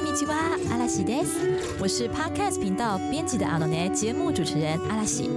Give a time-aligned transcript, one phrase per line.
[0.00, 1.36] んにちは，阿拉西です。
[1.78, 5.28] 我是 Podcast 频道编辑的阿诺内节目主持人阿拉西。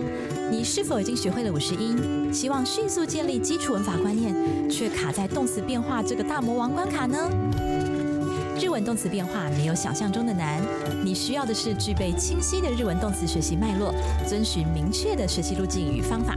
[0.49, 2.33] 你是否已经学会了五十音？
[2.33, 4.33] 希望迅速建立基础文法观念，
[4.69, 7.29] 却卡在动词变化这个大魔王关卡呢？
[8.57, 10.61] 日文动词变化没有想象中的难，
[11.03, 13.93] 你需要的是具备清晰的日文动词学习脉络，
[14.25, 16.35] 遵循明确的学习路径与方法。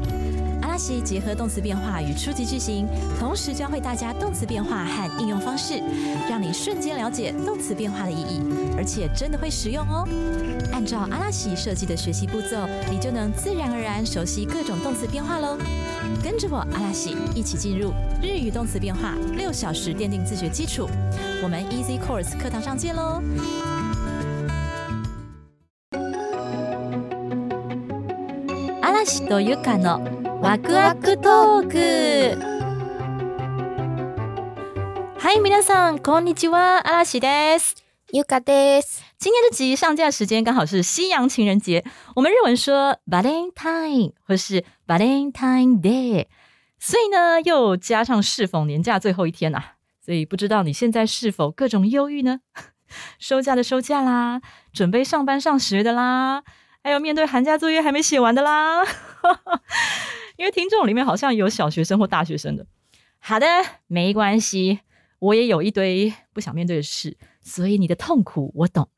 [0.76, 2.86] 阿拉西结合动词变化与初级句型，
[3.18, 5.82] 同时教会大家动词变化和应用方式，
[6.28, 8.40] 让你瞬间了解动词变化的意义，
[8.76, 10.06] 而且真的会实用哦。
[10.72, 15.56] 按照阿拉西设计的学习步骤，你就能自然而然熟悉各种动词变化喽。
[16.22, 20.88] 跟着我阿拉西一起进入日语动词变化六小时奠定自学基础。
[21.42, 23.22] 我们 Easy Course 课堂上见喽！
[28.82, 30.00] 阿拉西とゆかの
[30.40, 32.36] ワクワクトーク。
[35.18, 37.76] 嗨，皆さんこんにちは，阿拉西です。
[38.12, 39.02] ゆかです。
[39.18, 46.26] 今天的集上架时间刚好是西洋情人节，我们日文说 Valentine 或是 Valentine Day，
[46.78, 49.62] 所以呢又加上适逢年假最后一天呐、
[50.04, 52.40] 所以不知道你现在是否各种忧郁呢？
[53.18, 54.42] 收假的收假啦，
[54.74, 56.42] 准备上班上学的啦，
[56.84, 58.84] 还有面对寒假作业还没写完的啦。
[60.37, 62.65] 因为听众里面好像有小学生或大学生的。
[63.19, 63.45] 好的，
[63.87, 64.79] 没关系，
[65.19, 68.89] 我也有一堆不想面对的事，所以你的痛苦我懂。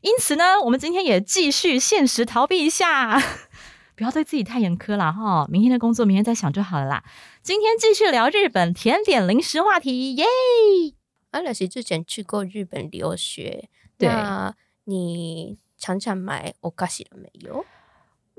[0.00, 3.20] 因此呢，我们今天也继续现实逃避一下，
[3.94, 5.46] 不要对自己太严苛啦哈。
[5.50, 7.04] 明天的工作明天再想就好了啦。
[7.42, 10.24] 今天继续聊日本甜点零食话题，耶！
[11.30, 17.64] 阿乐西之前去过日本留学，对那你常常买お菓子了没有？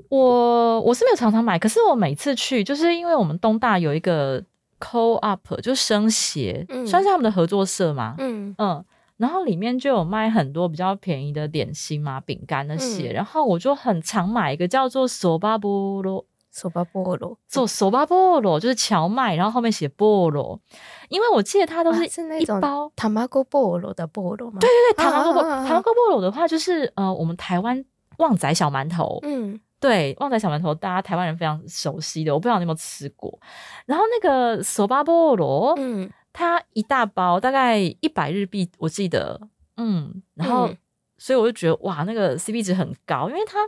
[0.08, 4.42] 我我是没有常常买，可是我每次去，就是因为我们东大有一个
[4.80, 6.86] Co Up，就生协，嗯。
[6.86, 8.54] 算是他们的合作社嘛，嗯。
[8.58, 8.84] 嗯，
[9.16, 13.14] 然后里面就有卖很多比较便宜的点心嘛、饼干那些，嗯。
[13.14, 20.60] 然后我就很常买一个叫做索巴菠萝，そば菠萝做手巴菠萝就是荞麦，然后后面写菠萝，
[21.08, 22.92] 因为我记得它都是啊是那种一包。
[22.94, 24.58] 卵菠萝的菠萝吗？
[24.60, 25.68] 对对对，糖糕菠啊啊啊啊。
[25.68, 27.82] 糖糕菠萝的话，就是呃，我们台湾
[28.18, 33.38] 旺仔小馒头，嗯对，旺仔小馒头，大家台湾人非常熟悉的，我不知道你有没有吃过。
[33.84, 36.10] 然后那个手巴菠萝，嗯。
[36.34, 39.38] 它一大包大概一百日币，我记得，
[39.76, 40.76] 嗯，然后、嗯
[41.18, 43.58] 所以我就觉得哇，那个 CP 值很高，因为它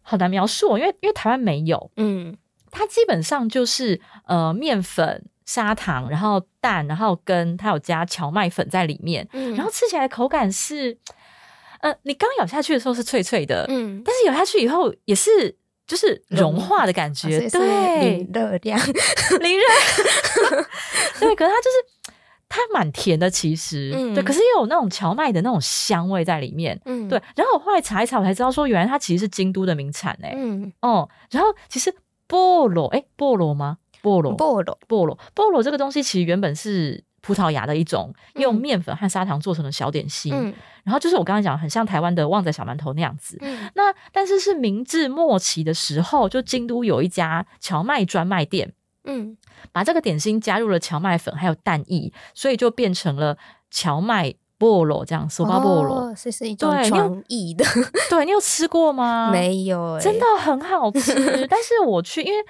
[0.00, 2.38] 好难描述、哦，因为因为台湾没有，嗯。
[2.70, 10.96] 它基本上就是呃面粉、砂糖，然后蛋，然后跟它有加荞麦粉在里面，嗯，然后吃起来口感是，
[11.82, 15.54] 呃，你刚咬下去的时候是脆脆的，嗯，但是咬下去以后也是
[15.86, 18.18] 就是融化的感啊觉，对。
[18.18, 18.78] 零，热量，
[19.40, 19.64] 零热，
[21.20, 22.14] 对，可是它就是
[22.48, 24.14] 它蛮甜的，其实，嗯。
[24.14, 27.08] 对，可是又有那种荞麦的那种香味在里面，嗯。
[27.08, 27.20] 对。
[27.34, 30.72] 然后我后来查一查，我才知道说，原来它其实是京都的名产哎、嗯。
[30.82, 31.92] 哦，然后其实
[32.28, 33.78] 菠萝，哎，菠萝吗？
[34.02, 34.78] 菠萝，菠萝。
[34.88, 40.52] 菠萝，菠萝这个东西其实原本是葡萄牙的一种用嗯面粉和砂糖做成的小点心，嗯
[40.84, 43.38] 然后就是我刚刚讲，很像台湾的旺仔小馒头那样子。
[43.40, 48.72] 嗯那但是是明治末期的时候，就京都有一家荞麦专卖店，
[49.04, 49.36] 嗯
[49.70, 53.38] 把这个点心加入了荞麦粉还有蛋液，所以就变成了
[53.70, 56.08] 荞麦菠萝这样，手巴菠萝。
[56.08, 57.64] 哦，这是一种创意的，
[58.10, 61.14] 对你有吃过吗？，没有欸真的很好吃。
[61.48, 62.44] 但是我去，因为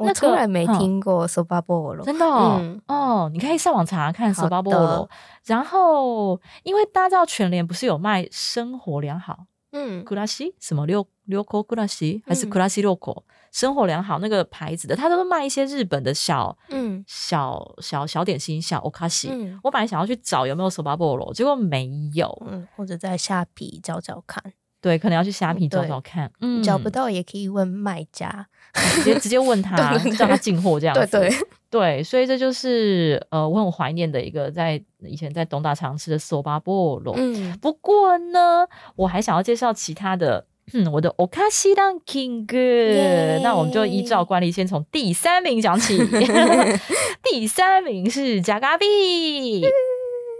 [0.00, 0.78] 我那个从来没嗯。
[0.78, 2.80] 听过そば菠萝，真的哦，嗯。
[2.86, 5.08] 哦你可以上网查看 soba bolo。
[5.44, 10.04] 然后，因为大家知道全联不是有卖生活良好嗯。
[10.04, 12.50] 库拉西什么六六口库拉西还是嗯。
[12.50, 17.04] 库拉西六口、生活良好那个牌子的，它都是卖一些日本的小嗯。
[17.06, 19.60] 小小小点心小 o k a s i 嗯。
[19.62, 22.30] 我本来想要去找有没有 soba bolo，，结果没有。
[22.48, 24.42] 嗯，或者在虾皮找找看，
[24.80, 26.32] 对，可能要去虾皮找找看。
[26.40, 28.48] 嗯，找不到也可以问卖家。
[28.74, 31.06] 直接直接问他，对对对让他进货这样子。
[31.06, 31.38] 对 对，
[31.70, 37.14] 对所以这就是呃，我很怀念的一个在以前在东大常吃的手巴菠萝。
[37.16, 40.46] 嗯不过呢，我还想要介绍其他的。
[40.72, 45.98] 嗯，我的 Okashi Ranking，耶那我们就依照惯例先从第三名讲起。
[47.24, 49.66] 第三名是加嘎比。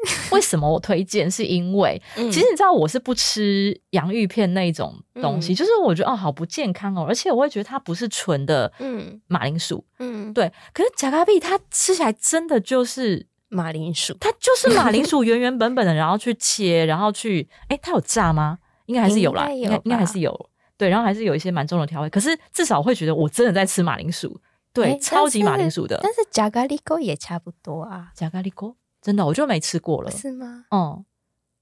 [0.32, 1.30] 为什么我推荐？
[1.30, 2.30] 是因为嗯。
[2.30, 5.54] 其实你知道我是不吃洋芋片那一种东西，嗯。
[5.54, 9.20] 就是我觉得哦好不健康哦，而且我会觉得它不是纯的嗯。
[9.26, 9.84] 马铃薯。
[9.98, 14.16] 嗯，对，可是加嘎比它吃起来真的就是马铃薯。
[14.20, 18.58] 它就是马铃薯原原本本的，然后去切，然后去哎，它有炸吗？
[18.86, 20.50] 应该还是有啦，应该有应该还是有。
[20.76, 24.40] 对，然后还是有一些蛮重的调味，可是至少会觉得我真的在吃马铃薯，
[24.72, 26.00] 对，诶超级马铃薯的。
[26.02, 30.11] 但是加咖喱锅也差不多啊，加咖喱锅，真的我就没吃过了。
[30.11, 30.65] 是吗？
[30.71, 31.05] 嗯，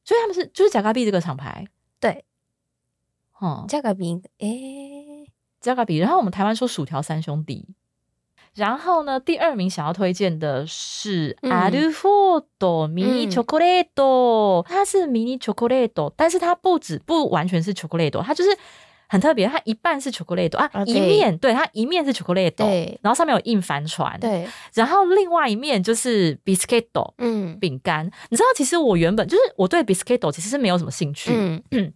[0.03, 1.67] 所以他们是就是贾嘎比这个厂牌，
[1.99, 2.25] 对，
[3.39, 5.97] 哦，加个饼，诶，贾嘎比。
[5.97, 7.75] 然后我们台湾说薯条三兄弟。
[8.55, 18.55] 然后呢，第二名想要推荐的是嗯アルフォード迷你嗯 chocolate，它是迷你 chocolate，但是它不止不完全是 chocolate，它就是
[19.08, 21.00] 很特别，它一半是 chocolate 啊，一啊对。
[21.00, 26.84] 面对它一面是 chocolate，然后上面有印帆船，，对，然后另外一面就是 biscuit
[27.18, 27.58] 嗯。
[27.58, 28.04] 饼干。
[28.28, 31.62] 你知道，其实我原本就是我对 biscuit 其实是没有什么兴趣，嗯。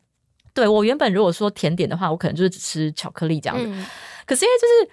[0.54, 3.64] 对我原本如果说甜点的话，我可能就是只吃巧克力这样子。
[3.66, 3.86] 嗯。
[4.26, 4.90] 可是因为就是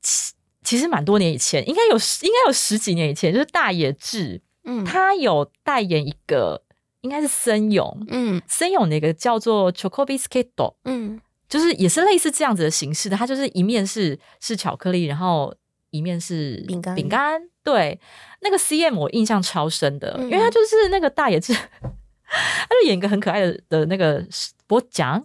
[0.00, 6.62] 其其实蛮多年以前，应该有十应该有十几年以前，就是大野智嗯，他有代言一个，
[7.00, 8.40] 应该是森永，嗯。
[8.46, 10.48] 森永的一个叫做 Choco Biscuit，
[10.84, 11.20] 嗯
[11.52, 15.54] 就是也是类似这样子的形式的，它就是一面是是巧克力，然后
[15.90, 17.38] 一面是饼干饼干。
[17.62, 18.00] 对，
[18.40, 21.52] 那个 CM 我印象超深的，嗯因为他就是那个大野智，
[22.24, 24.24] 他就演一个很可爱的的那个
[24.66, 25.22] 博奖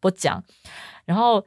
[0.00, 0.44] 博奖，
[1.06, 1.42] 然后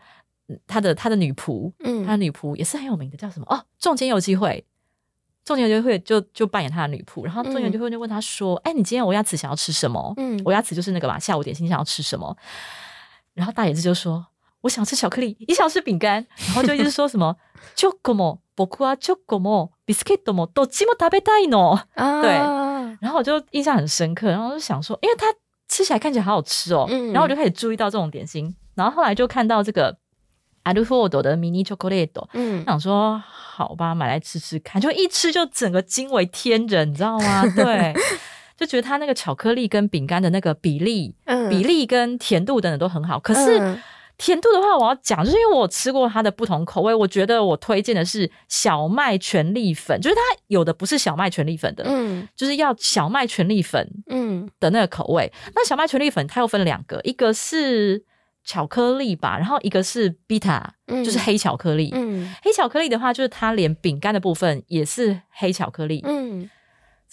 [0.47, 3.45] 嗯他的他的女仆，嗯他的女仆也是很有名的，叫什么？
[3.47, 4.65] 哦，仲间有机会。
[5.45, 12.35] 仲间有机会就就扮演他的女仆，然后仲间有机会就问他说：“哎、你今天我鸭子想要吃什么？”嗯我鸭子就是那个嘛，下午点心想要吃什么？
[13.34, 17.36] 然后大野智就说：“我想吃巧克力，也想吃饼干。”然后就一直说什么“
[17.76, 21.78] チョコも僕はチョコもビスケットもどっちも食べたいの。
[21.94, 22.30] 啊，对
[23.00, 25.26] 然后我就印象很深刻，然后我就想说，因为它
[25.68, 29.96] 吃起来看起来好好吃哦，嗯然后我就开始注意到这种点心，然后后来就看到这个
[30.64, 37.42] アルフォード的 mini chocolate，嗯想说好吧，买来吃吃看，就一吃就整个惊为天人，你知道吗？
[37.54, 37.94] 对，
[38.63, 43.19] 就觉得它那个巧克力跟饼干的那个比例、嗯比例跟甜度等等都很好。
[43.19, 43.77] 可是嗯
[44.17, 55.29] 甜度的话，我要讲，就是因为我吃过它的不同口味，我觉得我推荐的是小麦全粒粉，就是它有的不是小麦全粒粉的，嗯就是要小麦全粒粉嗯的那个口味。
[55.55, 58.03] 那小麦全粒粉它又分两个，一个是
[58.45, 61.89] 巧克力吧，然后一个是 beta，嗯就是黑巧克力。
[61.93, 66.49] 嗯黑巧克力的话，就是它连饼干的部分也是黑巧克力，嗯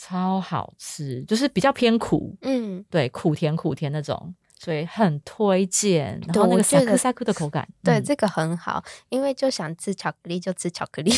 [0.01, 6.19] 超好吃，就是比较偏苦，嗯，对，苦甜苦甜那种，所以很推荐。
[6.27, 11.13] 然后那个我觉得萨克萨克的口感，嗯对这个很好，因为就想吃巧克力就吃巧克力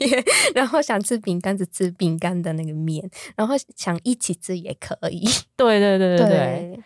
[0.00, 0.24] 面，
[0.56, 3.06] 然后想吃饼干就吃饼干的那个面，
[3.36, 5.28] 然后想一起吃也可以。
[5.54, 6.80] 对对对对对。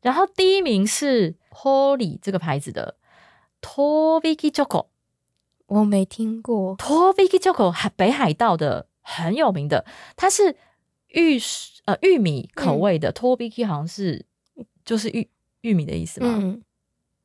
[0.00, 2.96] 然后第一名是 Holy 这个牌子的
[3.60, 4.86] Tobiki Choco。
[5.66, 6.74] 我没听过。
[6.78, 9.84] Tobiki Choco 海北海道的很有名的，
[10.14, 10.56] 它是
[11.16, 11.38] 玉
[11.86, 13.12] 呃玉米口味的。
[13.12, 14.24] Tobiki 好像是
[14.84, 15.28] 就是玉
[15.62, 16.62] 玉米的意思嘛，嗯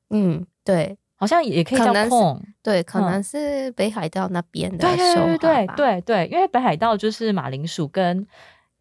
[0.10, 2.42] 嗯，对好像也可以叫可能是控。
[2.64, 5.76] 对，可嗯能是北海道那边的对对说对对。
[5.76, 8.26] 对对，因为北海道就是马铃薯跟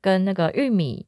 [0.00, 1.06] 跟那个玉米，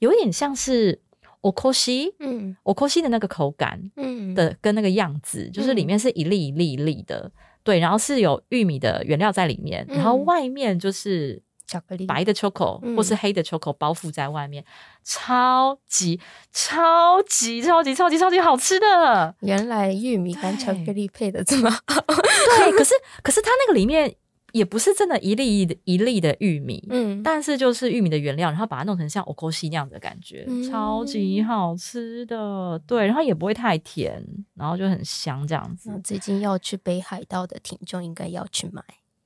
[0.00, 1.00] 有点像是
[1.42, 7.30] okoshi 嗯 okoshi 的那个口感嗯的跟那个样子，就是里嗯面是一粒一粒一粒的，
[7.64, 11.42] 对，然后是有玉米的原料在里面，然后嗯外面就是
[11.72, 14.64] 巧克力白的 choco、嗯或是黑的 choco 包覆在外面，
[15.02, 16.20] 超级
[16.52, 19.34] 超级超级超级超级好吃的。
[19.40, 21.78] 原来玉米跟巧克力配的这么好。
[22.58, 24.14] 对，可是可是它那个里面
[24.52, 32.78] 也不是真的一粒一一粒的玉米，嗯但是就是玉米的原料，然后把它弄成像 o k o s h i 那样的感觉，嗯超级好吃的。
[32.86, 34.22] 对，然后也不会太甜，
[34.54, 35.98] 然后就很香这样子那。
[36.00, 38.82] 最近要去北海道的听众应该要去买。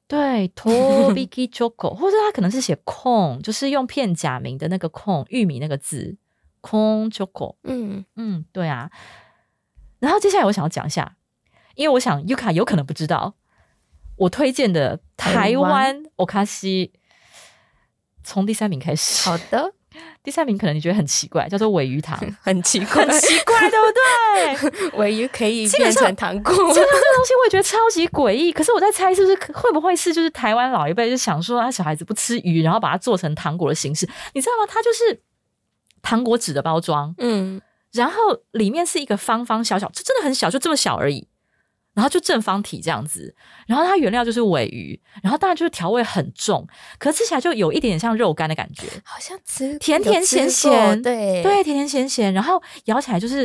[0.09, 6.17] 对， Tobiki Choco，或者他可能是写空，就是用片假名的那个空，玉米那个字，
[6.61, 7.57] 空 Choco。
[7.65, 8.91] 嗯嗯，对啊。
[9.99, 11.17] 然后接下来我想要讲一下，
[11.75, 13.35] 因为我想 Yuka 有可能不知道，
[14.17, 16.91] 我推荐的台台湾湾 Okashi
[18.23, 19.29] 从第三名开始。
[19.29, 19.73] 好的，
[20.23, 24.99] 第三名可能你觉得很奇怪，叫做尾鱼糖， 很奇怪很，奇怪，对不对？
[24.99, 26.53] 尾鱼可以变成糖果。
[26.53, 28.53] 这个 这个东西我也觉得超级诡异。
[28.53, 34.67] 可是我在猜，是不是会不会是就是台湾老一辈就想说，啊，小孩子不吃鱼，然后把它做成糖果的形式，你知道吗？
[34.69, 35.21] 它就是
[36.03, 37.61] 糖果纸的包装，嗯
[37.93, 38.15] 然后
[38.53, 41.29] 里面是一个方方小小，就真的很小，就这么小而已。
[41.97, 43.35] 然后就正方体这样子，
[43.67, 51.43] 然后它原料就是尾鱼，然后当然就是调味很重，可吃起来就有一点点像肉干的感觉，好像吃甜甜咸咸对。
[51.43, 53.41] 对，甜甜咸咸，然后咬起来就是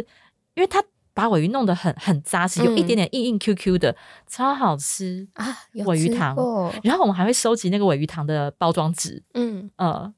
[0.55, 3.96] 因为它把尾鱼弄得很很扎实，有一嗯点点硬硬 Q Q 的，
[4.27, 5.27] 超好吃。
[5.36, 6.74] 啊，尾鱼糖过。
[6.84, 10.13] 然后我们还会收集那个尾鱼糖的包装纸，嗯，呃，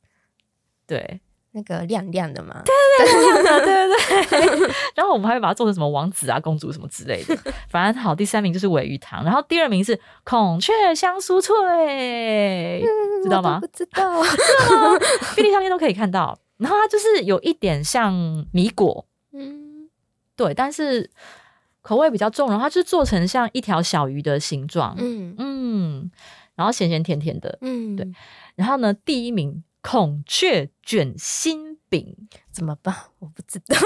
[0.88, 1.22] 对，
[1.52, 7.36] 那个亮亮的嘛，对对对， 然后我们还会把它做成什么王子啊、公主什么之类的。
[7.70, 12.84] 反正好，第三名就是尾鱼糖，然后第二名是孔雀香酥脆，
[13.24, 14.22] 知道吗不知道。
[15.36, 16.38] 便利商店都可以看到。
[16.58, 18.14] 然后它就是有一点像
[18.52, 19.90] 米果，嗯
[20.36, 21.10] 对，但是
[21.82, 26.12] 口味比较重，然后它就做成像一条小鱼的形状，嗯嗯，
[26.56, 27.58] 然后咸咸甜甜的。
[27.62, 28.08] 嗯，对，
[28.56, 32.16] 然后呢，第一名孔雀卷心饼，
[32.54, 32.96] 怎么办？
[33.20, 33.76] 我不知道。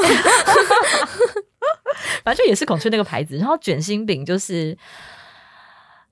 [2.24, 3.38] 反正就也是孔雀那个牌子。
[3.38, 4.78] 然后卷心饼就是，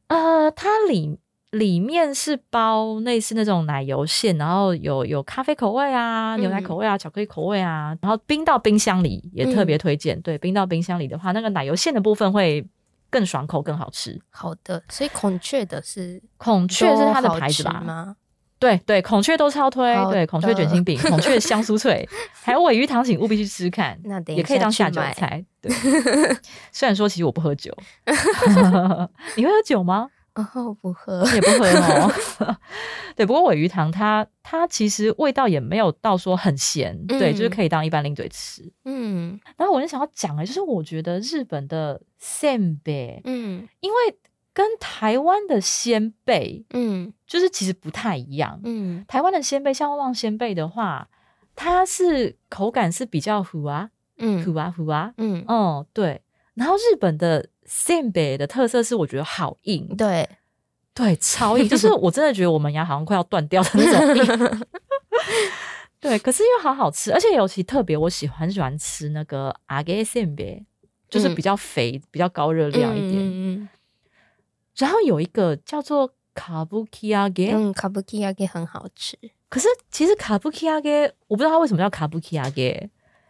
[0.07, 1.19] 呃，它里
[1.51, 10.19] 里面是包类似那种奶油馅，然后有有咖啡口味啊、牛奶口味啊、巧克力口味啊，然后冰到冰箱里也特别推荐。
[10.21, 12.65] 对，冰到冰箱里的话，那个奶油馅的部分会
[13.09, 14.19] 更爽口、更好吃。
[14.29, 18.15] 好的，所以孔雀的是孔雀是它的牌子吧？
[18.55, 18.59] 吗？
[18.59, 22.07] 对对，孔雀都超推，好对，孔雀卷心饼、孔雀香酥脆，
[22.43, 23.99] 还有尾鱼糖，请务必去吃吃看。
[24.27, 24.89] 也可以当下。
[24.89, 25.43] 酒菜。
[25.61, 25.71] 对，
[26.71, 27.75] 虽然说其实我不喝酒，
[29.35, 30.09] 你会喝酒吗？
[30.35, 31.23] 哦，我不喝。
[31.23, 32.57] 你也不喝哦。
[33.15, 38.61] 对，不过尾鱼糖它它其实味道也没有到说很咸，对，就是嗯可以当一般零嘴吃。
[38.83, 43.97] 嗯然后我就想要讲的，就是我觉得日本的鲜贝，嗯因为
[44.55, 48.61] 跟台湾的鲜贝嗯就是其实不太一样。
[48.63, 51.09] 嗯台湾的鲜贝，像旺旺鲜贝的话，
[51.55, 56.21] 它是口感是比较糊啊嗯糊啊糊啊，嗯，哦，对。
[56.53, 60.29] 然后日本的 senbei 的特色是，我觉得好硬，对，
[60.93, 64.61] 对，超硬， 就是我真的觉得我们牙好像快要断掉的那种硬。
[65.99, 70.63] 对，可是又好好吃，而且尤其特别，我喜欢喜欢吃那个阿给 senbei，
[71.09, 73.21] 就是比较肥、比较高热量一点。
[73.21, 73.67] 嗯
[74.77, 79.17] 然后有一个叫做卡布基阿给，嗯，卡布奇亚给很好吃。
[79.47, 82.71] 可是其实卡布基阿给，我不知道它为什么叫卡布基阿给，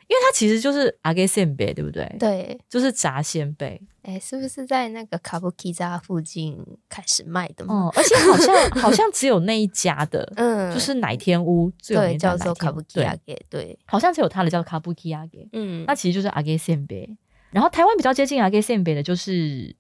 [0.07, 3.79] 因为它其实就是阿给 senbei，对不对？，对，就是炸鲜贝。
[4.01, 6.57] 哎，是不是在那个卡布奇扎附近
[6.89, 7.73] 开始卖的吗？
[7.75, 17.07] 哦，而且好像 好像只有那一家的，嗯，就是奶天屋最有对，名的叫做卡布奇亚对，给，对，好像只有它的叫卡布基亚给，嗯那其实就是阿给鲜贝。
[17.51, 19.75] 然后台湾比较接近阿给鲜贝的就是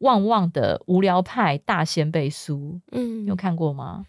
[0.00, 4.04] 旺旺的无聊派大鲜贝酥，嗯有看过吗？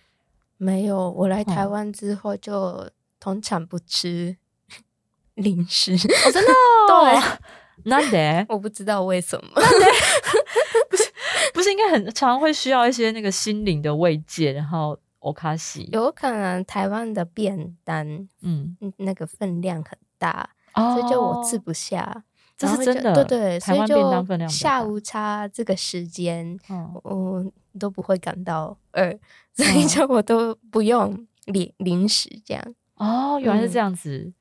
[0.58, 4.36] 没有，我来台哦湾之后就通常不吃
[5.36, 6.52] 零食，哦，真的、
[6.94, 7.22] 哦？
[7.86, 9.52] 那得 我不知道为什么。
[10.90, 11.04] 不是
[11.54, 18.06] 不是应该很常会需要一些那个心灵的慰藉，然后欧卡西，有可能台湾的便当
[18.42, 22.24] 嗯，嗯那个分量很大，哦所以就我吃不下。
[22.62, 29.18] 这是真的，对对，所以台湾便当就分量下午茶这个时间，嗯我都不会感到饿，
[29.54, 32.64] 所以嗯就我都不用零零食这样。
[32.96, 34.32] 哦，原来是嗯这样子。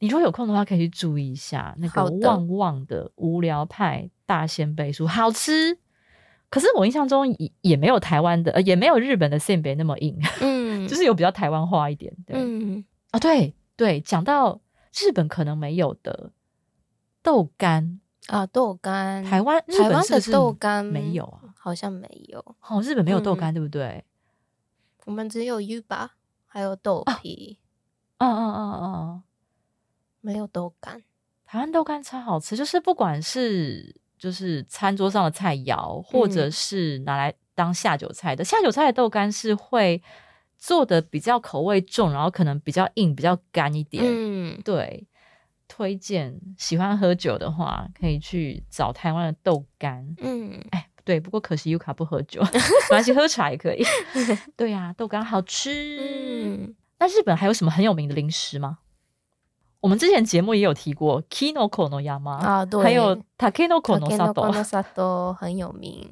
[0.00, 5.78] 你如果有空的话，可以去注意一下那个旺旺的无聊派大鲜贝酥，好吃。
[6.50, 12.12] 可是我印象中也也没有台湾的，呃，也没有日本的鲜贝那么硬，嗯， 就是有比较台湾化一点。
[12.26, 14.60] 对，嗯啊，对对，讲到
[14.92, 16.30] 日本可能没有的
[17.22, 21.54] 豆干，啊豆干，台湾日台湾的豆干没有啊？
[21.58, 22.38] 好像没有，
[22.68, 24.04] 哦，日本没有豆嗯干，对不对？
[25.04, 27.58] 我们只有 U 吧，还有豆啊皮，
[28.18, 29.22] 嗯嗯嗯嗯嗯。
[30.20, 31.02] 没有豆干。
[31.44, 40.00] 台湾豆干超好吃，就是不管是就是餐桌上的菜肴，或者嗯是拿来当下酒菜的，下酒菜的豆干是会
[40.56, 44.04] 做的比较口味重，然后可能比较硬、比较干一点。
[44.06, 45.04] 嗯，对，
[45.71, 50.15] 推荐喜欢喝酒的话，可以去找台湾的豆干。
[50.19, 52.59] 嗯，哎，对，不过可惜 U 卡不喝酒， 没
[52.89, 53.83] 关系，喝茶也可以。
[54.55, 56.45] 对呀、豆干好吃。
[56.45, 58.79] 嗯，那日本还有什么很有名的零食吗？
[59.79, 66.09] 我们之前节目也有提过 Kinoko no Yama 啊对还有 Takenoko no タケノコ Sato の里很有名，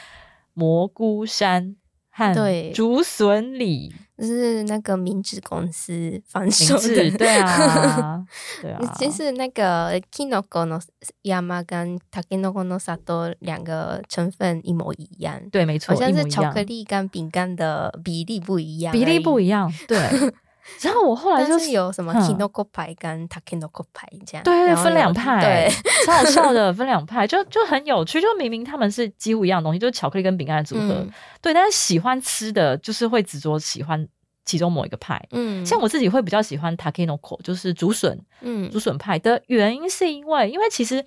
[0.53, 1.75] 蘑菇山
[2.14, 7.10] 和对竹笋里是那个明治公司贩名售，的。
[7.16, 8.22] 对啊，
[8.60, 10.78] 对啊，其实那个 kinoko no
[11.22, 19.98] yama 跟 takinoko no sato 两个成分一模一样，对，没错，好像是巧克力跟饼干的比例不一样，比例不一一样，对。
[20.80, 25.68] 然后我后来就是有什么嗯 kinoko 牌跟 takinoko 派这样，对对，分两派，对，
[26.06, 28.20] 超好笑的，分两派，就就很有趣。
[28.20, 31.52] 就明明他们是几乎一样的东西，就是巧克力跟饼干的组合，嗯对。
[31.52, 34.06] 但是喜欢吃的就是会执着喜欢
[34.44, 35.20] 其中某一个派。
[35.32, 41.04] 嗯，像我自己会比较喜欢 takinoko，就是竹笋嗯竹笋派的原因是因为，因为其实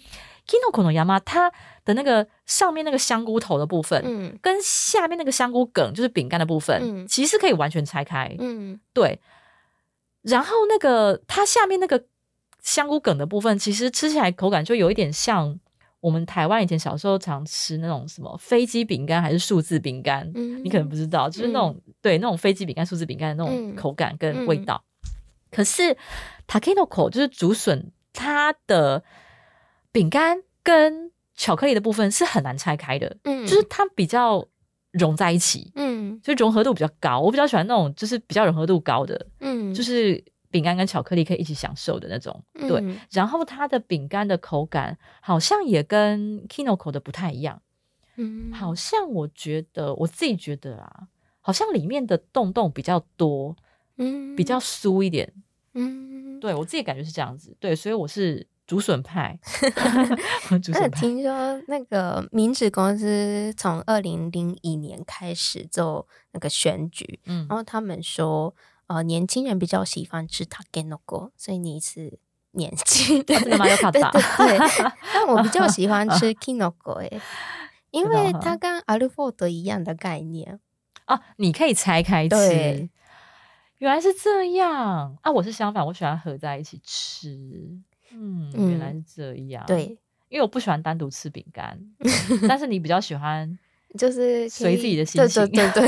[0.48, 1.52] kinoko no yama 它
[1.84, 8.36] 的那个上面那个香菇头的部分，嗯跟下面那个香菇梗就是饼干的部分，嗯其实是可以完全拆开。
[8.40, 9.20] 嗯对，
[10.26, 12.04] 然后那个它下面那个
[12.62, 15.60] 香菇梗的部分，其实吃起来口感就有一点像
[16.00, 24.84] 我们台湾以前小时候常吃那种什么飞机饼干还是数字饼干，嗯，你可能不知道，就是那种、对那种飞机饼干、数字饼干的那种嗯口感跟味道。
[25.52, 25.96] 可是
[26.48, 29.04] takinoko 就是竹笋，它的
[29.92, 33.46] 饼干跟巧克力的部分是很难拆开的，嗯。
[33.46, 34.46] 就是它比较
[34.92, 36.20] 融在一起，嗯。
[36.24, 37.20] 所以融合度比较高。
[37.20, 42.44] 我比较喜欢那种就是比较融合度高的，嗯，就是饼干跟巧克力可以一起享受的那种。
[42.54, 47.62] 对，嗯然后它的饼干的口感好像也跟 kinoko 的不太一样，
[48.18, 51.08] 嗯好像我觉得我自己觉得啊，
[51.42, 53.56] 好像里面的洞洞比较多，
[53.98, 55.34] 嗯比较酥一点。
[55.74, 56.40] 嗯。
[56.42, 59.40] 对我自己感觉是这样子，对，所以我是竹笋派，
[60.52, 61.00] 我竹笋派。
[61.00, 68.54] 听说那个明治公司从二零零一年开始做那个选举，嗯然后他们说，
[68.88, 72.20] 呃，年轻人比较喜欢吃 takenoko，所以你是
[72.52, 73.58] 年轻真的
[73.92, 77.22] 对对对，但我比较喜欢吃 kinoko 哎、
[77.92, 80.60] 因为哈它跟阿鲁佛德一样的概念。
[81.06, 82.90] 啊，你可以拆开吃。
[83.80, 85.32] 原来是这样啊！
[85.32, 87.70] 我是相反，我喜欢合在一起吃。
[88.12, 89.98] 嗯，原来是这样。，对，
[90.30, 91.80] 因为我不喜欢单独吃饼干，
[92.48, 93.58] 但是你比较喜欢。
[93.98, 95.88] 就是随自己的心对情对对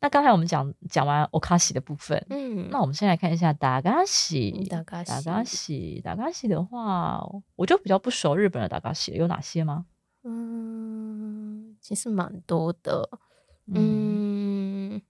[0.00, 4.50] 那刚才我们讲讲完 okashi 的部分，嗯，那我们先来看一下达嘎西。
[4.68, 7.22] 达嘎西达嘎西，达嘎西的话，
[7.56, 9.86] 我就比较不熟日本的达嘎西，有哪些吗？
[10.24, 13.08] 嗯，其实蛮多的。
[13.66, 15.02] 嗯嗯，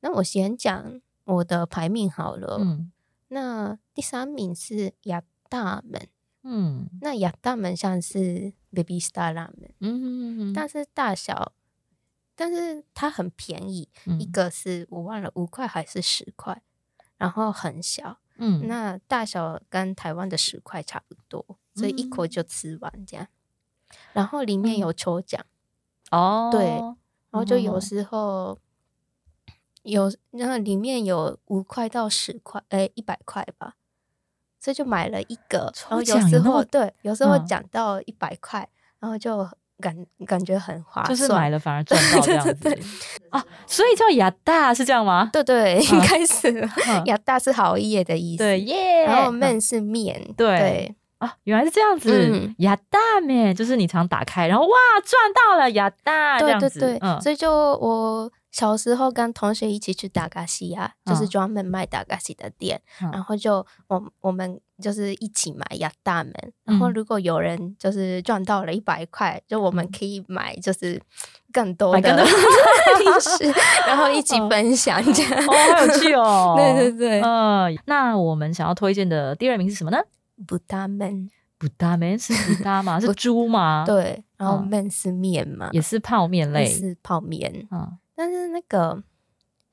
[0.00, 2.58] 那我先讲我的排名好了。
[2.60, 2.90] 嗯
[3.28, 6.00] 那第三名是亚大门，
[6.44, 11.52] 嗯那亚大门像是 Baby Star 拉门，嗯，但是大小，
[12.36, 14.20] 但是它很便宜，嗯。
[14.20, 16.62] 一个是我忘了五块还是十块，
[17.16, 18.68] 然后很小，嗯。
[18.68, 22.28] 那大小跟台湾的十块差不多，所以一口嗯。
[22.28, 23.26] 就吃完这样。
[24.12, 25.44] 然后里面有抽奖。
[26.10, 26.66] 哦，对
[27.30, 28.58] 然后就有哦时候
[29.82, 33.76] 有那里面有五块到十块，哎，一百块吧，
[34.60, 35.70] 所以就买了一个。
[35.74, 37.46] 抽然后有时奖有那么候对，有时候嗯。
[37.46, 39.48] 讲到一百块，然后就
[39.80, 39.94] 感
[40.26, 42.54] 感觉很划算，就是买了反而赚到这样子。
[42.62, 42.82] 对对
[43.30, 45.28] 啊，所以叫亚大是这样吗？
[45.32, 46.68] 对对，嗯开始了。
[46.88, 47.06] 嗯。
[47.06, 49.34] 亚大是好业的意思，对，耶，然后嗯。
[49.34, 50.94] 面是面，对对。
[51.18, 54.70] 啊，原来是这样子嗯，亚大面就是你常打开，然后哇
[55.02, 57.20] 赚到了亚大这样子，对对对，嗯。
[57.22, 63.10] 所以就我小时候跟同学一起去打嘎西亚，就是嗯专门卖打嘎西的店，嗯。
[63.12, 66.32] 然后就我我们就是一起买亚大门，
[66.64, 66.92] 然后嗯。
[66.94, 70.98] 如果有人就是赚到了一百块，就我们可以买就是
[71.52, 73.52] 更多的 零食，
[73.86, 75.22] 然后一起分享一下。
[75.36, 77.20] 哦，好有趣哦， 对对对。
[77.20, 79.98] 嗯，那我们想要推荐的第二名是什么呢？
[80.46, 82.98] 不大门，不大面是不大吗？
[83.00, 84.66] 是猪吗？，对，然后嗯。
[84.66, 89.04] 面是面嘛，也是泡面类，是泡面，嗯，但是那个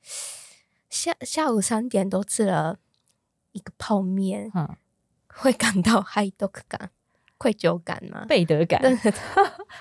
[0.88, 2.78] 下下午三点都吃了
[3.52, 4.76] 一个泡面，嗯。
[5.36, 6.90] 会感到嗨豆感、
[7.38, 8.24] 愧疚感吗？
[8.28, 8.80] 背德感。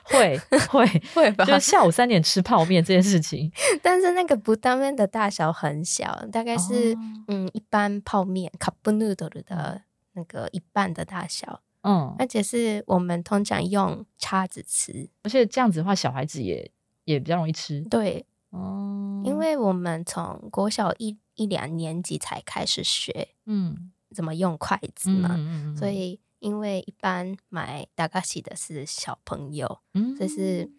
[0.06, 0.36] 会
[0.68, 1.46] 会， 会吧？
[1.46, 3.52] 就是下午三点吃泡面这件事情，
[3.84, 6.98] 但是那个不当面的大小很小，大概是、哦。
[7.28, 15.08] 嗯一般泡面 cup noodle 的那个一半的大小，嗯，而且是我们通常用叉子吃。
[15.22, 16.72] 而且这样子的话，小孩子也
[17.04, 17.80] 也比较容易吃。
[17.92, 23.92] 对，哦，因为我们从国小一一两年级才开始学嗯。
[24.16, 30.16] 怎么用筷子嗯嘛，嗯嗯，所以因为一般买大嘎西的是小朋友，嗯。
[30.16, 30.72] 所以是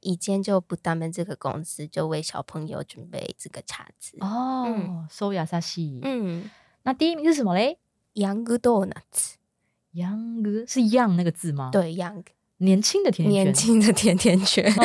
[0.00, 4.16] 以前就不他们这个公司就为小朋友准备这个叉子。
[4.18, 6.50] 哦，收亚萨西，嗯。
[6.82, 7.78] 那第一名是什么嘞
[8.14, 12.24] ，Young Donuts，？young 是 young 那个字吗？，对，Young
[12.60, 14.84] 年轻的甜甜圈，年轻的甜甜圈，哦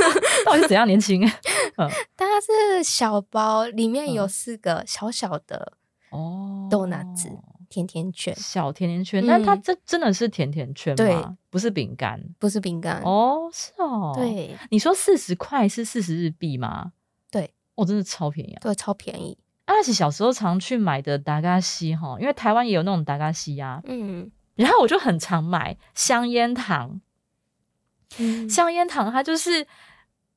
[0.46, 1.20] 到底是怎样年轻？
[2.16, 5.72] 它是小包，里面有嗯四个小小的
[6.10, 7.30] 哦 Donuts
[7.68, 11.36] 甜甜圈，小甜甜圈，但它嗯这真的是甜甜圈对吗？
[11.50, 13.00] 不是饼干不是饼干。
[13.02, 16.92] 哦，是哦。，对你说四十块是四十日币吗？
[17.30, 18.60] 对，哦，真的超便宜啊！
[18.60, 19.36] 对，超便宜。
[19.64, 27.00] 阿喜小时候常去买的达嘎西哈，因为台湾也有那种达嘎西呀，嗯然后我就很常买香烟糖。
[28.18, 29.66] 嗯香烟糖它就是，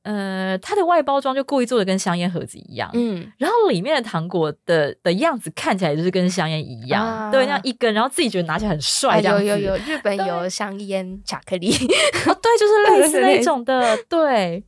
[0.02, 9.44] 呃，它的外包装就故意做的跟香烟盒子一样，嗯，然后里面的糖果的的样子看起来就是跟香烟一样，啊对，那样一根，然后自己觉得拿起来很帅，啊这样子。
[9.44, 11.70] 有有有，日本有香烟巧克力。
[11.72, 14.64] 哦，对，就是类似 那种的，对。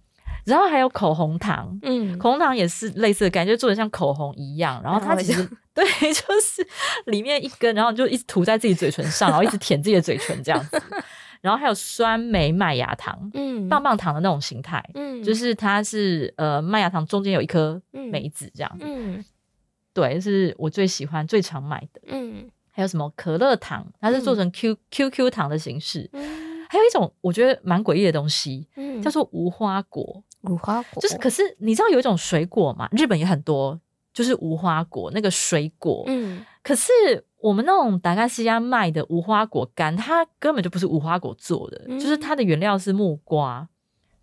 [0.46, 4.80] 然后还有口红糖，嗯，口红糖也是类似的感觉，做的像口红一样。
[4.82, 6.66] 然后它其实对， 就是
[7.04, 10.82] 里面一根，然后你就一直涂在自己嘴唇上，然后一直舔自己的嘴唇这样子。
[11.40, 18.84] 然后还有酸梅麦芽糖，嗯棒棒糖的那种形态，嗯就是它是呃麦芽糖中间有一颗嗯梅子这样子。
[18.86, 19.24] 嗯
[19.92, 22.00] 对，是我最喜欢、最常买的。
[22.06, 26.08] 嗯还有什么可乐糖，它是做成 Q、QQ 糖的形式。
[26.12, 30.22] 嗯还有一种我觉得蛮诡异的东西，嗯，叫做无花果。
[30.42, 33.78] 无花果，就是可是你知道有一种水果嘛，日本也很多，
[34.14, 36.04] 就是无花果那个水果。
[36.06, 36.92] 嗯可是
[37.40, 43.68] 我们那种达嘎西亚卖的无花果干，它根本就不是无花果做的，嗯就是它的原料是木瓜，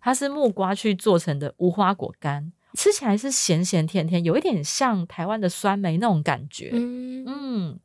[0.00, 6.70] 它是木瓜去做成的无花果干，吃起来是咸咸甜甜，有一点像台湾的酸梅那种感觉。
[6.72, 7.80] 嗯嗯，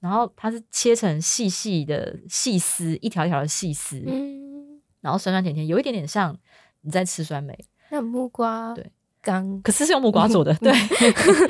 [0.00, 6.36] 然后它是切成细细的细丝，一条一条的细丝，嗯，然后酸酸甜甜，有一点点像
[6.82, 7.58] 你在吃酸梅，
[7.90, 8.92] 那木瓜对
[9.26, 9.60] 干。
[9.62, 10.72] 可是是用木瓜做的， 对，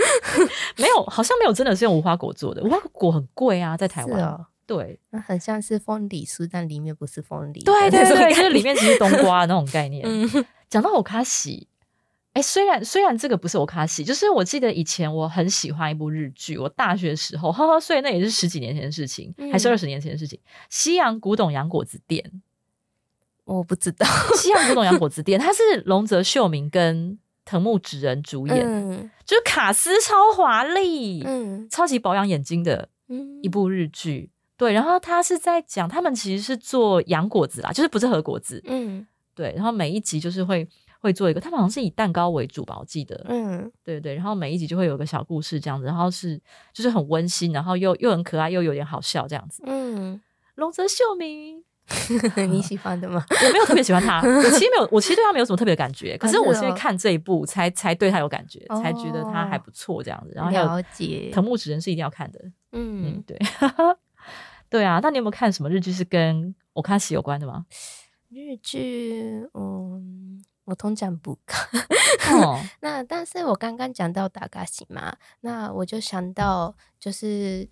[0.81, 7.71] 没有，好像没有真的是用无花果做的，无花果很贵啊，在台湾，对，那很像是凤梨酥，但里面不是凤梨的。
[7.71, 10.03] 对对对， 就是里面只是冬瓜的那种概念。
[10.07, 10.45] 嗯。
[10.69, 11.69] 讲到我卡西，
[12.33, 19.71] 哎，虽然虽然这个不是我卡西，就是我记得以前我很喜欢一部日剧，我大学时候，呵呵，所以那也是十几年前的事情，还是嗯。
[19.71, 20.41] 二十年前的事情。
[20.69, 22.43] 西洋古董洋果子店，
[23.45, 34.31] 我不知道，西洋古董洋果子店，它是龙泽秀明跟藤木直人主演，嗯就是卡斯超华丽，嗯超级保养眼睛的嗯一部日剧。
[34.59, 38.63] 对，然后他是在讲他们其实是做洋果子啦，就是不是和果子。
[38.67, 40.67] 嗯对，然后每一集就是会
[40.99, 43.23] 会做一个，他们好像是以蛋糕为主吧，我记得。
[43.29, 46.41] 嗯对对，然后每一集就会有个小故事这样子，然后是
[46.73, 49.63] 就是很温馨，然后又又很可爱，又有点好笑这样子。
[49.67, 50.19] 嗯，
[50.55, 51.63] 龙泽秀明，
[52.49, 53.25] 你喜欢的吗？
[53.31, 60.33] 我没有特别喜欢他， 我其实没有，我其实对他没有什么特别的感觉，可是我是因为哦看这一部才才对他有感觉，才觉得他还哦不错这样子。
[60.35, 62.41] 然后了解，藤木直人是一定要看的，
[62.73, 63.39] 嗯，嗯，对，
[64.69, 64.99] 对啊。
[65.03, 67.67] 那你有没有看什么日剧是跟我看喜有关的吗？
[68.31, 71.81] 日剧，嗯，我通常不看。
[72.43, 77.69] 哦，那但是我刚刚讲到达嘎西嘛，那我就想到就是。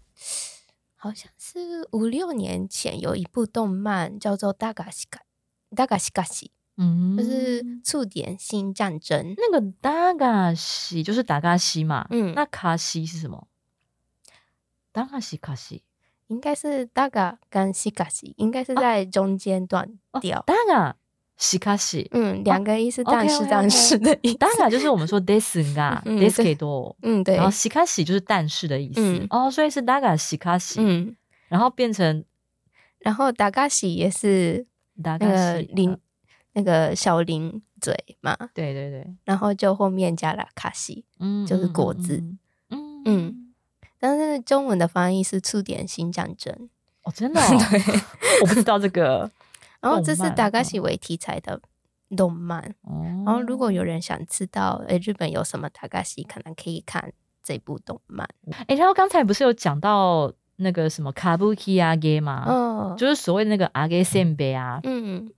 [1.04, 5.20] 好像是五六年前有一部动漫叫做《大嘎西嘎
[5.76, 9.34] 大嘎西嘎西嗯》，就是触点新战争。
[9.36, 13.46] 那个达嘎西就是达嘎西嘛，嗯那卡西是什么？
[14.92, 15.84] 达嘎西卡西
[16.28, 20.42] 应该是大嘎跟西嘎西，应该是在中间断掉。
[20.46, 20.96] 达嘎
[21.36, 24.38] 西卡西，嗯，两个意思，但是但是的意思。
[24.38, 26.54] 当然就是我们说 嗯 des 对。
[26.54, 27.36] que do，嗯，对。
[27.36, 29.00] 然，后西卡西就是但是的意思。
[29.00, 29.26] 嗯。
[29.30, 31.14] 哦，所以是大嘎西卡西，嗯，
[31.48, 32.24] 然后变成
[33.00, 35.98] 然后达嘎西也是那个西，零
[36.52, 42.38] 那个小零嘴嘛，对对对，然后就后面加了卡西，嗯，就是嗯果子，嗯。
[42.70, 43.02] 嗯。
[43.06, 43.40] 嗯。
[43.98, 46.68] 但是中文的翻译是触点新战争。
[47.04, 47.80] 哦，真的哦， 对，
[48.42, 49.30] 我不知道这个，
[49.84, 51.60] 然后这是动漫达嘎西为题材的
[52.16, 52.60] 动漫。
[52.82, 58.28] 哦，然后如果有人想知道，诶，日本有什么达嘎西，可能可以看这部动漫。
[58.66, 62.44] 哎，然后刚才不是有讲到那个什么卡布奇阿给吗？
[62.46, 65.30] 哦，就是所谓那个阿给扇贝啊，嗯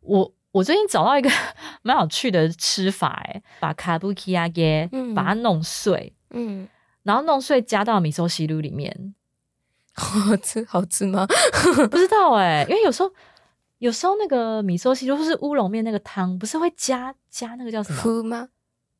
[0.00, 1.30] 我我最近找到一个
[1.82, 6.68] 蛮有趣的吃法，哎，把卡布奇阿给嗯把它弄碎，嗯，
[7.04, 9.14] 然后弄碎加到米寿西路里面，
[9.94, 11.26] 好吃好吃吗？
[11.90, 13.10] 不知道哎，因为有时候
[13.82, 18.00] 有时候那个米寿西就是乌龙面那个汤，不是会加加那个叫什么？
[18.00, 18.48] 呼吗？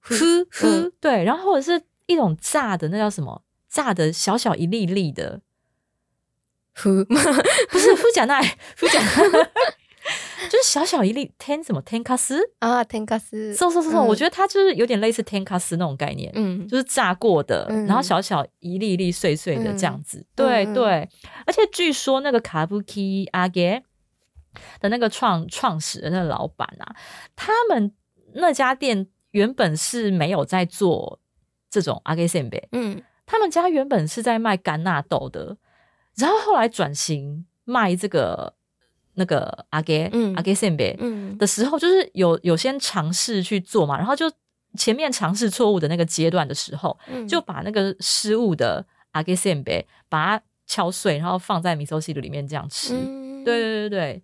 [0.01, 0.13] 呼
[0.53, 3.45] 呼，对，然后或者是一种炸的，那叫什么？
[3.69, 5.41] 炸的小小一粒粒的，
[6.75, 7.23] 呼吗？
[7.71, 8.41] 不是呼甲奈，
[8.81, 9.23] 呼甲奈，
[10.51, 21.09] 就是小小一粒天什么天卡斯，啊，天卡斯，嗖嗖嗖嗖，嗯我觉得它就是有点类似天卡斯那种概念，嗯，就是炸过的，嗯然后小小一粒一粒碎碎的这样子，对嗯对，
[21.47, 23.81] 而且据说那个卡布基阿给
[24.81, 26.97] 的那个创创始人的老板啊，
[27.35, 27.93] 他们
[28.35, 31.21] 那家店原本是没有在做
[31.71, 35.57] 这种阿给扇贝，嗯他们家原本是在卖干纳豆的，
[36.17, 38.55] 然后后来转型卖这个
[39.15, 44.31] 那个阿给嗯阿给扇贝嗯的时候，就是有有先尝试去做嘛，然后就
[44.77, 52.95] 前面尝试错误的那个阶段的时候，嗯，就把那个失误的阿给扇贝把它敲碎，然后放在米寿西鲁里面这样吃。
[52.95, 54.23] 嗯对对对对。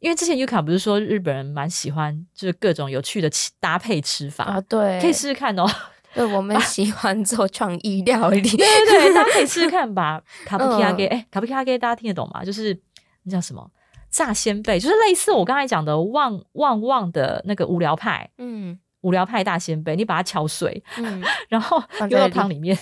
[0.00, 5.64] 因为之前 Uka 不是说日本人蛮喜欢就是各种有趣的搭配吃法，啊，对，可以试试看哦。
[6.12, 10.20] 对，我们喜欢做创意料理，对对对，大家可以试试看吧。
[10.44, 12.44] 卡布奇阿给，嗯哎、卡布奇阿给大家听得懂吗？
[12.44, 12.76] 就是
[13.22, 13.70] 那叫什么
[14.10, 22.76] 炸鲜贝，就是类似我刚才讲的旺旺旺的那个无聊派，嗯无聊派大鲜贝，你把它敲碎，嗯 然后丢放到汤里面。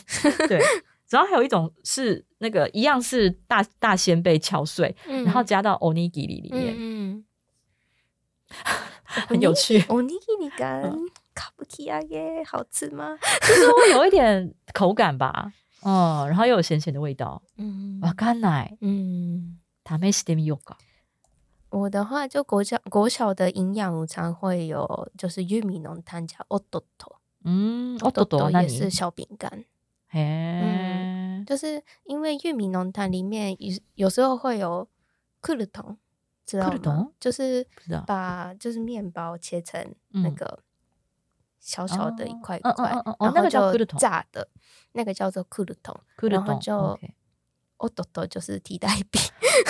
[0.49, 0.59] 对，
[1.10, 7.26] 然后还有一种是那个一样是大大鲜贝敲碎，嗯，然后加到欧尼吉里里面，嗯嗯，
[9.28, 9.80] 很有趣。
[9.90, 13.18] おにぎりが嗯 卡布奇亚耶，好吃吗？
[13.42, 15.52] 就是会有一点口感吧，
[15.84, 17.42] 嗯，然后又有咸咸的味道。
[17.58, 20.78] 嗯哇，干奶，嗯，試してみようか。
[21.70, 27.08] 我的话就国小国小的营养午餐会有，就是玉米浓汤加 o t o t
[27.46, 29.66] 嗯， o 哦，豆豆，那你也是小饼干，
[30.09, 34.89] 嘿，就是因为玉米浓汤里面有有时候会有
[35.41, 35.99] 库鲁桶，
[36.47, 37.09] 知道吗？
[37.21, 37.67] 就是
[38.07, 40.35] 把就是面包切成那嗯。
[40.35, 40.61] 个
[41.61, 44.49] 小小的一哦块块然后就炸的，
[44.93, 46.73] 那个叫做库鲁桶，库鲁桶然后就
[47.79, 49.21] 哦豆豆就是替代品。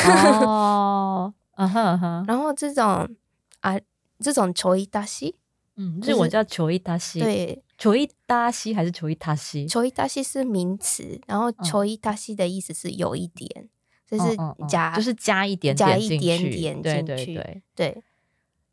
[0.06, 3.08] 哦，嗯哼嗯哼，然后这种
[3.60, 3.80] 啊，
[4.20, 5.38] 这种球衣大西，
[5.76, 9.66] 嗯，就是日文叫球一达西，，对，球一达西还是球一塔西？
[9.66, 13.68] 球衣大西是名词，然后球衣大西的意思是有一点，
[14.04, 14.36] 就是
[14.68, 18.02] 加，就是加一点加一点点进去对对，对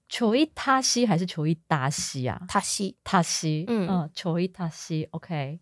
[0.09, 2.41] 球一塔西还是球一达西啊？
[2.47, 5.59] 塔西，塔西，嗯嗯，球一塔西，OK。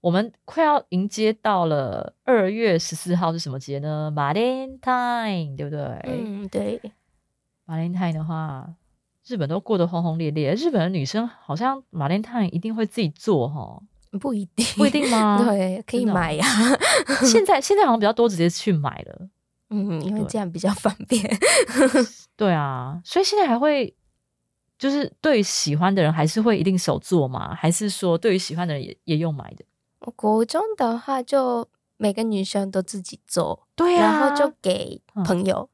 [0.00, 5.80] 我们快要迎接到了二月十四号是什么节呢？Valentine，对不对？
[6.04, 6.80] 嗯，对
[7.66, 8.74] ，Valentine 的话，
[9.26, 10.54] 日本都过得轰轰烈烈。
[10.54, 13.80] 日本的女生好像 Valentine 一定会自己做哈，
[14.20, 15.38] 不一定， 不一定吗？
[15.44, 16.44] 对，可以买呀，
[17.24, 19.28] 现在现在好像比较多直接去买了。
[19.70, 21.22] 嗯，因为对这样比较方便。
[22.36, 23.92] 对啊，所以现在还会
[24.78, 27.54] 就是对于喜欢的人还是会一定手做吗？
[27.54, 29.64] 还是说对于喜欢的人也也用买的？
[30.16, 35.68] 国中的话，就每个女生都自己做，对啊然后就给嗯朋友，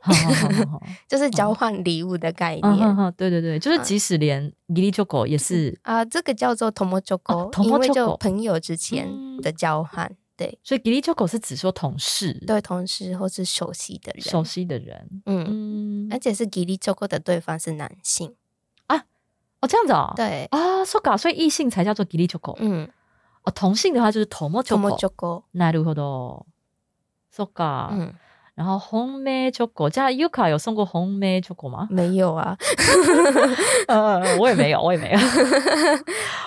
[0.00, 2.96] 好 好好好好就是交换礼物的概嗯哼念。
[2.96, 7.34] 哼，对对对，就是嗯即使连 g i l i c h o k o 也是，啊，这个叫做 tomo c h o k
[7.34, 16.46] 哦 o 因为 tomochoko 就朋友之间嗯的交换，对所以 g i l i c h o k o 是指说同事，对，同事或是熟悉的人，熟悉的人，嗯，嗯而，且是
[16.48, 18.34] gili c h o k o 的对方是男性，
[18.88, 22.88] 哦这样子哦，对，啊，so ga，所以异性才叫做 g i l i c h o k o 嗯
[23.44, 26.42] 哦，同性的话就是 tomo c h o k ，tomo o c h o k o なるほど，
[27.30, 28.12] so ga，嗯，
[28.57, 31.87] 然后红梅 choco，这样 Yuka 有送过红梅 choco 吗？
[31.91, 32.57] 没有啊，
[33.87, 35.19] 呃，我也没有， 我也没有。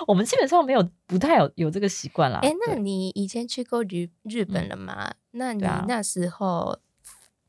[0.09, 2.41] 我们基本上没有，不太有有这个习惯啦。
[2.43, 5.13] 哎，那你以前去过日日本了吗？
[5.31, 6.77] 那你那时候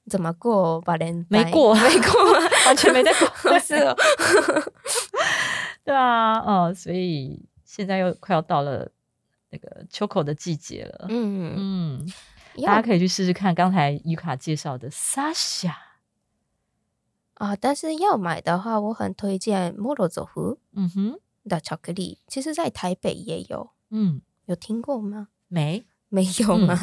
[0.08, 1.26] 怎么过 Valentine？
[1.28, 2.34] 没过没过？
[2.68, 3.58] 完全没在过。
[3.58, 3.98] 是哦，
[5.84, 8.88] 对啊，哦，所以现在又快要到了
[9.50, 11.08] 那个 choco 的季节了。
[11.10, 12.14] 嗯，嗯，
[12.66, 15.74] 大家可以去试试看刚才于卡介绍的 Sasha。
[17.36, 25.30] 啊，但是要买的话，我很推荐莫罗佐夫嗯哼，的巧克力，其实在台北也有，嗯，有听过吗？
[25.48, 26.80] 没，没有吗？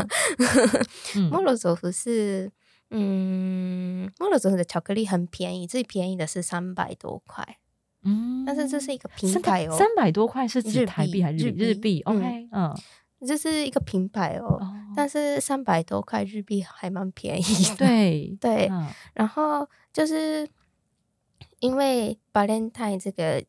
[1.15, 2.51] 嗯莫罗佐夫是，
[2.91, 7.59] 嗯，莫罗佐夫的巧克力很便宜，最便宜的是三百多块，
[8.03, 11.63] 嗯但是这是一个品牌哦，三百多块是指台币币还是日币？
[11.63, 12.77] 日日币，OK，嗯，
[13.27, 17.75] 这是一个品牌哦，哦，但是三百多块日币还蛮便宜的。
[17.79, 18.89] 对对嗯。
[19.15, 20.49] 然后就是
[21.61, 23.45] 因为 Valentine 这个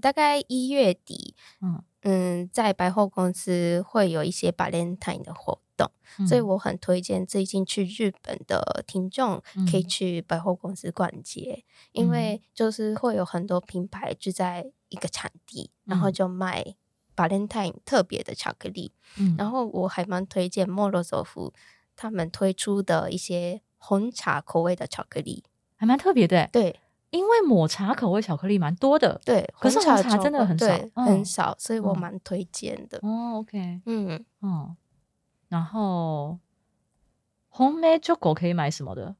[0.00, 1.82] 大概一月底，嗯。
[2.02, 5.90] 嗯，在百货公司会有一些 Valentine 的活动，
[6.28, 6.46] 所以嗯。
[6.46, 9.88] 我很推荐最近去日本的听众可以嗯。
[9.88, 16.12] 去百货公司逛街，因为就是会有很多品牌就在一个场地，然后嗯。
[16.12, 16.76] 就卖
[17.18, 18.92] Valentine 特别的巧克力。
[19.18, 21.52] 嗯然后我还蛮推荐莫洛佐夫
[21.96, 25.42] 他们推出的一些红茶口味的巧克力。
[25.76, 29.20] 还蛮特别的欸，对因为抹茶口味巧克力蛮多的。
[29.24, 32.98] 对，可是红茶真的很少，嗯很少，所以我嗯蛮推荐的。
[33.02, 34.76] 哦，OK，嗯，嗯，
[35.48, 36.38] 然后
[37.48, 39.16] 红梅 choco 可以买什么的？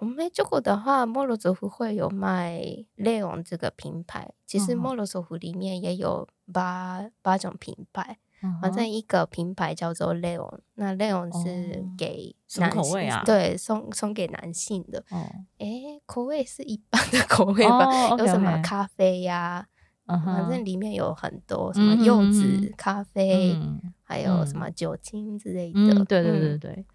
[0.00, 2.58] 红梅酒果的话，莫洛佐夫会有卖
[2.96, 4.32] Leon 这个品牌。
[4.46, 8.16] 其实莫洛佐夫里面也有八八种品牌，
[8.62, 15.04] 反嗯正一个品牌叫做 Leon，那 Leon 是哦给什么男性口味啊对，送送给男性的。
[15.10, 17.84] 哦，诶，口味是一般的 口味吧？
[18.08, 19.66] 哦有什么咖啡呀、
[20.06, 25.78] 嗯，反正里面有很多什么柚子、嗯咖啡，嗯还有什嗯么酒精之类的。
[25.78, 26.86] 嗯，对对对对。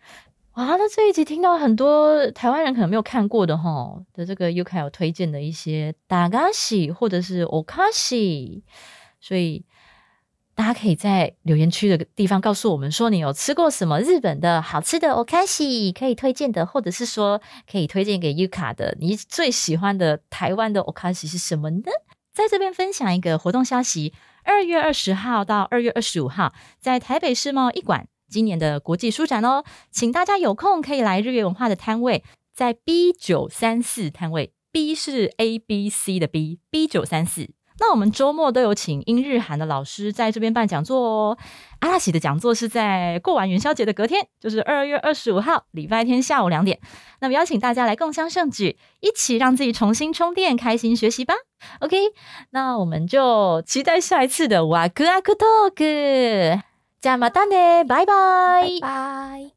[0.55, 8.63] 哇，那这一集听到很多台湾人可能没有看过的哈的这个 UK 有推荐的一些打嘎西或者是 o k a s i
[9.19, 9.65] 所以
[10.55, 21.83] 大家可以在留言区的地方告诉我们说你有吃过什么日本的好吃的 o k a s i 可以推荐的，或者是说可以推荐给 Yuka 的你最喜欢的台湾的 o k a s i 是什么呢？
[22.33, 24.13] 在这边分享一个活动消息，
[24.45, 28.07] 二月二十号到二月二十五号，在台北世贸一馆。
[28.29, 41.37] 今年的国际书展哦，请大家有空可以来日月文化的摊位，在 B 九三四摊位，B 是 A B C 的 B，B 九三四那我们周末都有请英日韩的老师在这边办讲座哦。
[41.79, 46.79] 阿拉喜的讲座是在过完元宵节的隔天，就是二月二十五号礼拜天下午两点。
[47.19, 51.33] 那么邀请大家来共襄盛举，一起让自己重新充电，开心学习吧。
[51.81, 51.97] OK，
[52.51, 56.74] 那我们就期待下一次的瓦克阿克 talk。
[57.05, 58.13] 加马丹呢，拜拜。
[58.81, 59.54] 拜。